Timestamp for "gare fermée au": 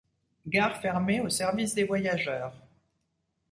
0.47-1.29